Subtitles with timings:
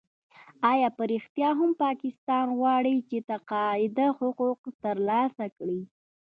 [0.71, 5.79] آیا په رښتیا هم پاکستان غواړي چې د تقاعد حقوق ترلاسه کړي؟